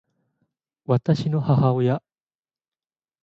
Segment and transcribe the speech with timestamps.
[0.87, 2.01] 私の母親